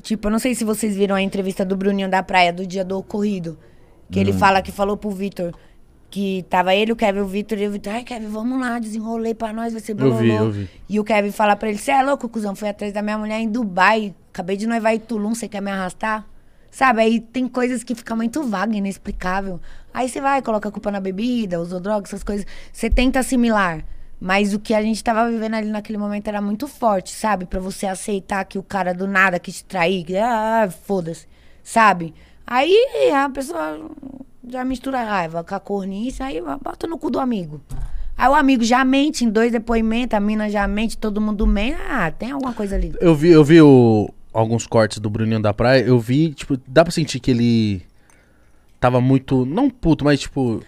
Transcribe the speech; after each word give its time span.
Tipo, 0.00 0.28
eu 0.28 0.32
não 0.32 0.38
sei 0.38 0.54
se 0.54 0.64
vocês 0.64 0.96
viram 0.96 1.14
a 1.14 1.22
entrevista 1.22 1.64
do 1.64 1.76
Bruninho 1.76 2.08
da 2.08 2.22
Praia 2.22 2.52
do 2.52 2.66
dia 2.66 2.84
do 2.84 2.98
ocorrido. 2.98 3.58
Que 4.10 4.18
ele 4.18 4.32
fala 4.32 4.60
que 4.60 4.72
falou 4.72 4.96
pro 4.96 5.10
Vitor 5.10 5.54
que 6.10 6.44
tava 6.50 6.74
ele, 6.74 6.92
o 6.92 6.96
Kevin, 6.96 7.20
o 7.20 7.26
Vitor 7.26 7.56
e 7.58 7.68
o 7.68 7.70
Vitor. 7.70 7.92
Ai, 7.92 8.02
Kevin, 8.02 8.26
vamos 8.26 8.60
lá, 8.60 8.78
desenrolei 8.78 9.32
pra 9.32 9.52
nós, 9.52 9.72
vai 9.72 9.80
ser 9.80 9.92
Eu 9.92 9.96
vi, 9.96 10.28
bololô. 10.28 10.46
eu 10.46 10.50
vi. 10.50 10.70
E 10.88 10.98
o 10.98 11.04
Kevin 11.04 11.30
fala 11.30 11.54
pra 11.54 11.68
ele: 11.68 11.78
Você 11.78 11.92
é 11.92 12.02
louco, 12.02 12.28
cuzão? 12.28 12.54
Fui 12.54 12.68
atrás 12.68 12.92
da 12.92 13.00
minha 13.00 13.16
mulher 13.16 13.38
em 13.38 13.48
Dubai. 13.48 14.12
Acabei 14.32 14.56
de 14.56 14.66
noivar 14.66 14.94
em 14.94 14.98
Tulum, 14.98 15.34
você 15.34 15.48
quer 15.48 15.60
me 15.62 15.70
arrastar? 15.70 16.26
Sabe? 16.70 17.00
Aí 17.02 17.20
tem 17.20 17.48
coisas 17.48 17.82
que 17.82 17.94
ficam 17.94 18.16
muito 18.16 18.42
vaga, 18.42 18.76
inexplicável. 18.76 19.60
Aí 19.94 20.08
você 20.08 20.20
vai, 20.20 20.42
coloca 20.42 20.68
a 20.68 20.72
culpa 20.72 20.90
na 20.90 21.00
bebida, 21.00 21.60
usou 21.60 21.80
droga, 21.80 22.06
essas 22.06 22.22
coisas. 22.22 22.46
Você 22.72 22.90
tenta 22.90 23.20
assimilar. 23.20 23.84
Mas 24.20 24.52
o 24.52 24.58
que 24.58 24.74
a 24.74 24.82
gente 24.82 25.02
tava 25.02 25.30
vivendo 25.30 25.54
ali 25.54 25.68
naquele 25.70 25.96
momento 25.96 26.28
era 26.28 26.42
muito 26.42 26.68
forte, 26.68 27.10
sabe? 27.10 27.46
Pra 27.46 27.58
você 27.58 27.86
aceitar 27.86 28.44
que 28.44 28.58
o 28.58 28.62
cara 28.62 28.92
do 28.92 29.06
nada 29.06 29.38
quis 29.38 29.56
te 29.56 29.64
trair, 29.64 30.04
que, 30.04 30.16
ah, 30.16 30.68
foda-se, 30.84 31.26
sabe? 31.64 32.12
Aí 32.46 32.76
a 33.14 33.30
pessoa 33.30 33.90
já 34.46 34.62
mistura 34.64 35.00
a 35.00 35.04
raiva 35.04 35.42
com 35.42 35.54
a 35.54 35.60
cornice, 35.60 36.22
aí 36.22 36.38
bota 36.62 36.86
no 36.86 36.98
cu 36.98 37.10
do 37.10 37.18
amigo. 37.18 37.62
Aí 38.18 38.28
o 38.28 38.34
amigo 38.34 38.62
já 38.62 38.84
mente 38.84 39.24
em 39.24 39.30
dois 39.30 39.50
depoimentos, 39.52 40.14
a 40.14 40.20
mina 40.20 40.50
já 40.50 40.68
mente, 40.68 40.98
todo 40.98 41.18
mundo 41.20 41.46
mente. 41.46 41.78
Ah, 41.88 42.10
tem 42.10 42.30
alguma 42.32 42.52
coisa 42.52 42.74
ali. 42.76 42.92
Eu 43.00 43.14
vi, 43.14 43.30
eu 43.30 43.42
vi 43.42 43.62
o- 43.62 44.10
alguns 44.34 44.66
cortes 44.66 44.98
do 44.98 45.08
Bruninho 45.08 45.40
da 45.40 45.54
Praia. 45.54 45.80
Eu 45.82 45.98
vi, 45.98 46.34
tipo, 46.34 46.58
dá 46.66 46.84
pra 46.84 46.92
sentir 46.92 47.20
que 47.20 47.30
ele 47.30 47.82
tava 48.78 49.00
muito. 49.00 49.46
Não 49.46 49.70
puto, 49.70 50.04
mas 50.04 50.20
tipo. 50.20 50.60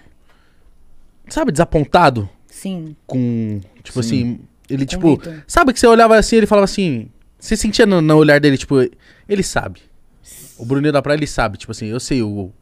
Sabe, 1.29 1.53
desapontado 1.53 2.27
Sim. 2.63 2.97
com. 3.07 3.61
Tipo 3.83 4.03
Sim. 4.03 4.09
assim. 4.09 4.41
Ele, 4.71 4.85
Com 4.85 4.91
tipo. 4.91 5.11
Vitor. 5.17 5.43
Sabe 5.47 5.73
que 5.73 5.81
você 5.81 5.87
olhava 5.87 6.17
assim 6.17 6.37
ele 6.37 6.47
falava 6.47 6.65
assim. 6.65 7.09
Você 7.39 7.57
sentia 7.57 7.85
no, 7.85 8.01
no 8.01 8.17
olhar 8.17 8.39
dele, 8.39 8.57
tipo, 8.57 8.77
ele 9.29 9.43
sabe. 9.43 9.81
O 10.57 10.65
Bruninho 10.65 10.93
da 10.93 11.03
Praia, 11.03 11.17
ele 11.17 11.27
sabe, 11.27 11.59
tipo 11.59 11.73
assim, 11.73 11.87
eu 11.87 11.99
sei 11.99 12.23
o. 12.23 12.53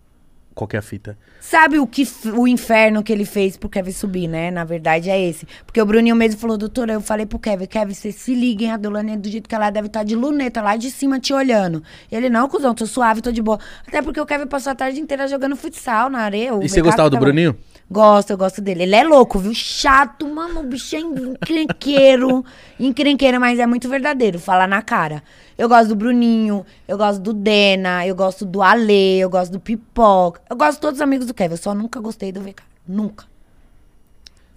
Qual 0.55 0.67
que 0.67 0.75
é 0.75 0.79
a 0.79 0.83
fita. 0.83 1.17
Sabe 1.39 1.79
o 1.79 1.87
que 1.87 2.07
o 2.35 2.47
inferno 2.47 3.03
que 3.03 3.13
ele 3.13 3.25
fez 3.25 3.57
pro 3.57 3.69
Kevin 3.69 3.93
subir, 3.93 4.27
né? 4.27 4.51
Na 4.51 4.65
verdade 4.65 5.09
é 5.09 5.19
esse. 5.19 5.47
Porque 5.65 5.81
o 5.81 5.87
Bruninho 5.87 6.17
mesmo 6.17 6.41
falou, 6.41 6.59
doutora, 6.59 6.93
eu 6.95 7.01
falei 7.01 7.25
pro 7.25 7.39
Kevin, 7.39 7.67
Kevin, 7.67 7.95
vocês 7.95 8.17
se 8.17 8.35
liguem, 8.35 8.71
a 8.71 8.77
Dolane 8.77 9.17
do 9.17 9.29
jeito 9.29 9.49
que 9.49 9.55
ela 9.55 9.71
deve 9.71 9.87
estar 9.87 10.03
de 10.03 10.15
luneta 10.17 10.61
lá 10.61 10.77
de 10.77 10.91
cima 10.91 11.21
te 11.21 11.33
olhando. 11.33 11.83
Ele, 12.11 12.29
não, 12.29 12.49
cuzão, 12.49 12.75
tô 12.75 12.85
suave, 12.85 13.23
tô 13.23 13.31
de 13.31 13.41
boa. 13.41 13.59
Até 13.87 14.03
porque 14.03 14.21
o 14.21 14.27
Kevin 14.27 14.47
passou 14.47 14.73
a 14.73 14.75
tarde 14.75 14.99
inteira 15.01 15.29
jogando 15.29 15.57
futsal 15.57 16.11
na 16.11 16.19
areia. 16.21 16.51
E 16.63 16.69
você 16.69 16.83
gostava 16.83 17.09
do 17.09 17.15
tava- 17.15 17.25
Bruninho? 17.27 17.57
Gosto, 17.93 18.31
eu 18.31 18.39
gosto 18.39 18.61
dele. 18.61 18.85
Ele 18.85 18.95
é 18.95 19.03
louco, 19.03 19.39
viu? 19.39 19.53
Chato, 19.53 20.29
mano. 20.29 20.61
O 20.61 20.63
bicho 20.63 20.95
é 20.95 21.01
encrenqueiro. 21.01 22.45
encrenqueiro, 22.79 23.41
mas 23.41 23.59
é 23.59 23.67
muito 23.67 23.89
verdadeiro. 23.89 24.39
Falar 24.39 24.69
na 24.69 24.81
cara. 24.81 25.23
Eu 25.59 25.69
gosto 25.69 25.89
do 25.89 25.97
Bruninho, 25.97 26.65
eu 26.87 26.97
gosto 26.97 27.21
do 27.21 27.33
Dena, 27.35 28.07
eu 28.07 28.15
gosto 28.15 28.47
do 28.47 28.63
Ale, 28.63 29.19
eu 29.19 29.29
gosto 29.29 29.53
do 29.53 29.61
Pipoca. 29.61 30.41
Eu 30.49 30.57
gosto 30.57 30.75
de 30.77 30.81
todos 30.81 30.99
os 30.99 31.03
amigos 31.03 31.27
do 31.27 31.35
Kevin. 31.35 31.55
Eu 31.55 31.59
só 31.59 31.75
nunca 31.75 32.01
gostei 32.01 32.31
do 32.31 32.41
VK. 32.41 32.63
Nunca. 32.87 33.25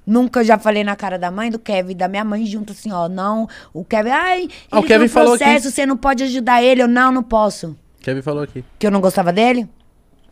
Nunca 0.06 0.44
já 0.44 0.60
falei 0.60 0.84
na 0.84 0.96
cara 0.96 1.18
da 1.18 1.32
mãe 1.32 1.50
do 1.50 1.58
Kevin, 1.58 1.92
e 1.94 1.96
da 1.96 2.08
minha 2.08 2.24
mãe 2.26 2.46
junto 2.46 2.74
assim, 2.74 2.92
ó. 2.92 3.08
Não, 3.10 3.48
o 3.74 3.84
Kevin, 3.86 4.10
ai, 4.10 4.42
ele 4.44 4.52
Ah, 4.70 4.78
o 4.78 4.82
tem 4.82 4.90
Kevin 4.90 5.06
um 5.06 5.10
falou 5.10 5.34
aqui. 5.34 5.44
processo, 5.44 5.72
você 5.72 5.86
não 5.86 5.98
pode 5.98 6.24
ajudar 6.24 6.62
ele. 6.62 6.82
Eu, 6.84 6.88
não, 6.88 7.12
não 7.12 7.24
posso. 7.24 7.76
Kevin 8.02 8.22
falou 8.22 8.44
aqui. 8.44 8.64
Que 8.78 8.86
eu 8.86 8.92
não 8.92 9.00
gostava 9.02 9.32
dele? 9.34 9.68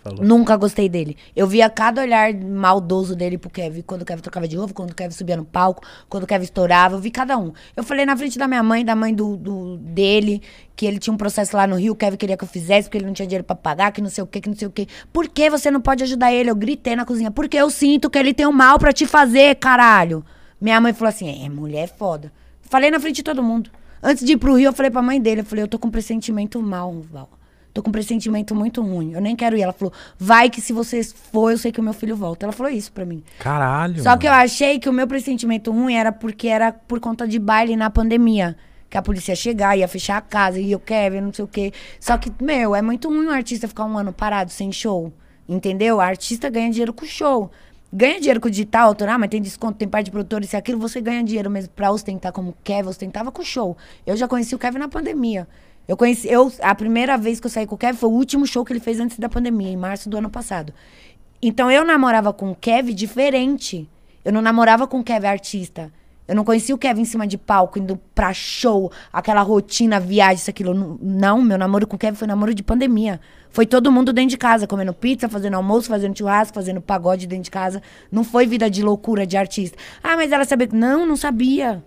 Falou. 0.03 0.23
Nunca 0.25 0.55
gostei 0.57 0.89
dele. 0.89 1.15
Eu 1.35 1.45
via 1.45 1.69
cada 1.69 2.01
olhar 2.01 2.33
maldoso 2.33 3.15
dele 3.15 3.37
pro 3.37 3.51
Kevin. 3.51 3.83
Quando 3.83 4.01
o 4.01 4.05
Kevin 4.05 4.21
trocava 4.21 4.47
de 4.47 4.55
roupa, 4.57 4.73
quando 4.73 4.89
o 4.91 4.95
Kevin 4.95 5.13
subia 5.13 5.37
no 5.37 5.45
palco, 5.45 5.83
quando 6.09 6.23
o 6.23 6.27
Kevin 6.27 6.43
estourava, 6.43 6.95
eu 6.95 6.99
vi 6.99 7.11
cada 7.11 7.37
um. 7.37 7.53
Eu 7.75 7.83
falei 7.83 8.03
na 8.03 8.17
frente 8.17 8.39
da 8.39 8.47
minha 8.47 8.63
mãe, 8.63 8.83
da 8.83 8.95
mãe 8.95 9.13
do, 9.13 9.37
do- 9.37 9.77
dele, 9.77 10.41
que 10.75 10.87
ele 10.87 10.97
tinha 10.97 11.13
um 11.13 11.17
processo 11.17 11.55
lá 11.55 11.67
no 11.67 11.75
Rio, 11.75 11.93
o 11.93 11.95
Kevin 11.95 12.17
queria 12.17 12.35
que 12.35 12.43
eu 12.43 12.47
fizesse, 12.47 12.87
porque 12.89 12.97
ele 12.97 13.05
não 13.05 13.13
tinha 13.13 13.27
dinheiro 13.27 13.43
pra 13.43 13.55
pagar, 13.55 13.91
que 13.91 14.01
não 14.01 14.09
sei 14.09 14.23
o 14.23 14.27
que, 14.27 14.41
que 14.41 14.49
não 14.49 14.55
sei 14.55 14.67
o 14.67 14.71
que. 14.71 14.87
Por 15.13 15.27
que 15.27 15.49
você 15.51 15.69
não 15.69 15.79
pode 15.79 16.03
ajudar 16.03 16.33
ele? 16.33 16.49
Eu 16.49 16.55
gritei 16.55 16.95
na 16.95 17.05
cozinha. 17.05 17.29
Porque 17.29 17.57
eu 17.57 17.69
sinto 17.69 18.09
que 18.09 18.17
ele 18.17 18.33
tem 18.33 18.47
um 18.47 18.51
mal 18.51 18.79
pra 18.79 18.91
te 18.91 19.05
fazer, 19.05 19.55
caralho. 19.57 20.25
Minha 20.59 20.81
mãe 20.81 20.93
falou 20.93 21.09
assim: 21.09 21.45
é, 21.45 21.47
mulher 21.49 21.83
é 21.83 21.87
foda. 21.87 22.31
Falei 22.61 22.89
na 22.89 22.99
frente 22.99 23.17
de 23.17 23.23
todo 23.23 23.43
mundo. 23.43 23.69
Antes 24.01 24.25
de 24.25 24.31
ir 24.33 24.37
pro 24.37 24.55
Rio, 24.55 24.69
eu 24.69 24.73
falei 24.73 24.89
pra 24.89 25.01
mãe 25.03 25.21
dele, 25.21 25.41
eu 25.41 25.45
falei, 25.45 25.63
eu 25.63 25.67
tô 25.67 25.77
com 25.77 25.89
um 25.89 25.91
pressentimento 25.91 26.59
mal, 26.59 26.91
Val. 27.11 27.29
Tô 27.73 27.81
com 27.81 27.89
um 27.89 27.91
pressentimento 27.91 28.53
muito 28.53 28.81
ruim. 28.81 29.13
Eu 29.13 29.21
nem 29.21 29.35
quero 29.35 29.57
ir. 29.57 29.61
Ela 29.61 29.73
falou, 29.73 29.93
vai 30.17 30.49
que 30.49 30.59
se 30.59 30.73
você 30.73 31.03
for, 31.03 31.51
eu 31.51 31.57
sei 31.57 31.71
que 31.71 31.79
o 31.79 31.83
meu 31.83 31.93
filho 31.93 32.15
volta. 32.15 32.45
Ela 32.45 32.53
falou 32.53 32.71
isso 32.71 32.91
pra 32.91 33.05
mim. 33.05 33.23
Caralho. 33.39 34.01
Só 34.03 34.17
que 34.17 34.27
eu 34.27 34.31
achei 34.31 34.79
que 34.79 34.89
o 34.89 34.93
meu 34.93 35.07
pressentimento 35.07 35.71
ruim 35.71 35.93
era 35.93 36.11
porque 36.11 36.47
era 36.47 36.71
por 36.71 36.99
conta 36.99 37.27
de 37.27 37.39
baile 37.39 37.75
na 37.75 37.89
pandemia. 37.89 38.57
Que 38.89 38.97
a 38.97 39.01
polícia 39.01 39.31
ia 39.31 39.35
chegar, 39.37 39.77
ia 39.77 39.87
fechar 39.87 40.17
a 40.17 40.21
casa, 40.21 40.59
e 40.59 40.69
eu 40.69 40.79
quero, 40.79 41.21
não 41.21 41.33
sei 41.33 41.45
o 41.45 41.47
quê. 41.47 41.71
Só 41.97 42.17
que, 42.17 42.29
meu, 42.43 42.75
é 42.75 42.81
muito 42.81 43.07
ruim 43.07 43.27
um 43.27 43.31
artista 43.31 43.65
ficar 43.65 43.85
um 43.85 43.97
ano 43.97 44.11
parado 44.11 44.51
sem 44.51 44.69
show. 44.69 45.13
Entendeu? 45.47 45.97
O 45.97 46.01
artista 46.01 46.49
ganha 46.49 46.69
dinheiro 46.69 46.91
com 46.91 47.05
show. 47.05 47.49
Ganha 47.93 48.19
dinheiro 48.19 48.39
com 48.39 48.47
o 48.47 48.51
digital, 48.51 48.87
autoral, 48.87 49.19
mas 49.19 49.29
tem 49.29 49.41
desconto, 49.41 49.77
tem 49.77 49.87
parte 49.87 50.05
de 50.05 50.11
produtor, 50.11 50.43
isso 50.43 50.55
e 50.55 50.57
aquilo. 50.57 50.79
Você 50.79 51.01
ganha 51.01 51.23
dinheiro 51.23 51.49
mesmo 51.49 51.71
pra 51.73 51.91
ostentar 51.91 52.31
como 52.31 52.51
o 52.51 52.55
Kevin 52.63 52.89
ostentava 52.89 53.31
com 53.31 53.43
show. 53.43 53.77
Eu 54.05 54.15
já 54.15 54.27
conheci 54.27 54.55
o 54.55 54.59
Kevin 54.59 54.79
na 54.79 54.87
pandemia. 54.87 55.47
Eu 55.91 55.97
conheci, 55.97 56.25
eu, 56.29 56.49
a 56.61 56.73
primeira 56.73 57.17
vez 57.17 57.37
que 57.41 57.47
eu 57.47 57.51
saí 57.51 57.67
com 57.67 57.75
o 57.75 57.77
Kevin 57.77 57.97
foi 57.97 58.07
o 58.07 58.13
último 58.13 58.47
show 58.47 58.63
que 58.63 58.71
ele 58.71 58.79
fez 58.79 58.97
antes 58.97 59.19
da 59.19 59.27
pandemia, 59.27 59.67
em 59.67 59.75
março 59.75 60.07
do 60.09 60.15
ano 60.15 60.29
passado. 60.29 60.73
Então 61.41 61.69
eu 61.69 61.83
namorava 61.83 62.31
com 62.31 62.49
o 62.51 62.55
Kevin 62.55 62.95
diferente. 62.95 63.89
Eu 64.23 64.31
não 64.31 64.41
namorava 64.41 64.87
com 64.87 65.01
o 65.01 65.03
Kevin 65.03 65.27
artista. 65.27 65.91
Eu 66.29 66.33
não 66.33 66.45
conhecia 66.45 66.73
o 66.73 66.77
Kevin 66.77 67.01
em 67.01 67.03
cima 67.03 67.27
de 67.27 67.37
palco, 67.37 67.77
indo 67.77 67.99
pra 68.15 68.31
show, 68.33 68.89
aquela 69.11 69.41
rotina, 69.41 69.99
viagem, 69.99 70.35
isso, 70.37 70.49
aquilo. 70.49 70.97
Não, 71.01 71.41
meu 71.41 71.57
namoro 71.57 71.85
com 71.85 71.97
o 71.97 71.99
Kevin 71.99 72.15
foi 72.15 72.25
namoro 72.25 72.53
de 72.55 72.63
pandemia. 72.63 73.19
Foi 73.49 73.65
todo 73.65 73.91
mundo 73.91 74.13
dentro 74.13 74.29
de 74.29 74.37
casa, 74.37 74.65
comendo 74.65 74.93
pizza, 74.93 75.27
fazendo 75.27 75.55
almoço, 75.55 75.89
fazendo 75.89 76.17
churrasco, 76.17 76.55
fazendo 76.55 76.79
pagode 76.79 77.27
dentro 77.27 77.43
de 77.43 77.51
casa. 77.51 77.81
Não 78.09 78.23
foi 78.23 78.47
vida 78.47 78.69
de 78.69 78.81
loucura 78.81 79.27
de 79.27 79.35
artista. 79.35 79.77
Ah, 80.01 80.15
mas 80.15 80.31
ela 80.31 80.45
sabia. 80.45 80.67
que- 80.67 80.75
Não, 80.75 81.05
não 81.05 81.17
sabia. 81.17 81.83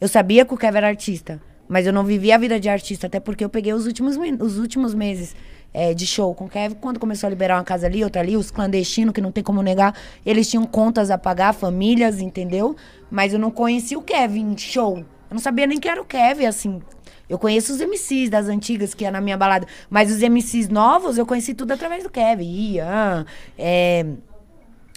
Eu 0.00 0.08
sabia 0.08 0.44
que 0.44 0.52
o 0.52 0.56
Kevin 0.56 0.78
era 0.78 0.88
artista, 0.88 1.40
mas 1.70 1.86
eu 1.86 1.92
não 1.92 2.02
vivia 2.02 2.34
a 2.34 2.38
vida 2.38 2.58
de 2.58 2.68
artista, 2.68 3.06
até 3.06 3.20
porque 3.20 3.44
eu 3.44 3.48
peguei 3.48 3.72
os 3.72 3.86
últimos, 3.86 4.16
os 4.40 4.58
últimos 4.58 4.92
meses 4.92 5.36
é, 5.72 5.94
de 5.94 6.04
show 6.04 6.34
com 6.34 6.46
o 6.46 6.48
Kevin. 6.48 6.74
Quando 6.74 6.98
começou 6.98 7.28
a 7.28 7.30
liberar 7.30 7.58
uma 7.58 7.64
casa 7.64 7.86
ali, 7.86 8.02
outra 8.02 8.20
ali, 8.20 8.36
os 8.36 8.50
clandestinos, 8.50 9.14
que 9.14 9.20
não 9.20 9.30
tem 9.30 9.44
como 9.44 9.62
negar, 9.62 9.94
eles 10.26 10.50
tinham 10.50 10.66
contas 10.66 11.12
a 11.12 11.16
pagar, 11.16 11.54
famílias, 11.54 12.20
entendeu? 12.20 12.74
Mas 13.08 13.32
eu 13.32 13.38
não 13.38 13.52
conhecia 13.52 13.96
o 13.96 14.02
Kevin 14.02 14.58
show. 14.58 14.98
Eu 14.98 15.04
não 15.30 15.38
sabia 15.38 15.64
nem 15.64 15.78
que 15.78 15.88
era 15.88 16.02
o 16.02 16.04
Kevin, 16.04 16.46
assim. 16.46 16.82
Eu 17.28 17.38
conheço 17.38 17.72
os 17.72 17.80
MCs 17.80 18.28
das 18.28 18.48
antigas 18.48 18.92
que 18.92 19.04
ia 19.04 19.10
na 19.12 19.20
minha 19.20 19.36
balada, 19.36 19.64
mas 19.88 20.10
os 20.10 20.18
MCs 20.20 20.68
novos 20.68 21.18
eu 21.18 21.24
conheci 21.24 21.54
tudo 21.54 21.70
através 21.70 22.02
do 22.02 22.10
Kevin. 22.10 22.72
Ian, 22.74 23.24
é, 23.56 24.04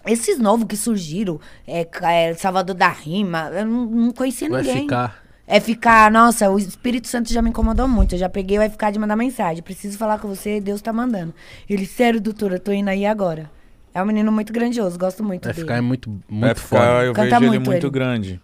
esses 0.08 0.40
novos 0.40 0.66
que 0.66 0.76
surgiram, 0.76 1.40
é, 1.68 1.88
é, 2.02 2.34
Salvador 2.34 2.76
da 2.76 2.90
Rima, 2.90 3.52
eu 3.54 3.64
não, 3.64 3.86
não 3.86 4.12
conhecia 4.12 4.50
Vai 4.50 4.64
ninguém. 4.64 4.82
ficar. 4.82 5.23
É 5.46 5.60
ficar, 5.60 6.10
nossa, 6.10 6.50
o 6.50 6.58
Espírito 6.58 7.08
Santo 7.08 7.32
já 7.32 7.42
me 7.42 7.50
incomodou 7.50 7.88
muito. 7.88 8.16
Eu 8.16 8.20
já 8.20 8.30
peguei 8.30 8.58
o 8.58 8.70
FK 8.70 8.94
de 8.94 9.00
mandar 9.00 9.16
mensagem. 9.16 9.62
Preciso 9.62 9.98
falar 9.98 10.18
com 10.20 10.28
você, 10.28 10.62
Deus 10.62 10.82
tá 10.82 10.94
mandando. 10.94 11.34
Ele, 11.70 11.86
sério, 11.86 12.22
doutora, 12.22 12.56
eu 12.56 12.60
tô 12.60 12.72
indo 12.72 12.90
aí 12.90 13.06
agora. 13.06 13.52
É 13.94 14.02
um 14.02 14.06
menino 14.06 14.32
muito 14.32 14.52
grandioso, 14.54 14.98
gosto 14.98 15.24
muito 15.24 15.44
Vai 15.44 15.54
dele. 15.54 15.66
ficar 15.66 15.76
é 15.78 15.82
muito, 15.82 16.10
muito 16.10 16.26
Vai 16.30 16.56
foda. 16.56 16.82
ficar, 16.82 17.06
eu 17.06 17.14
Canta 17.14 17.40
vejo 17.40 17.44
ele 17.52 17.60
muito 17.60 17.70
muito 17.70 17.86
ele. 17.86 17.92
grande. 17.94 18.42